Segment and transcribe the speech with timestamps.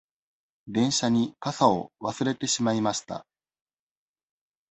[0.67, 3.27] 電車に傘を忘れてしまいました。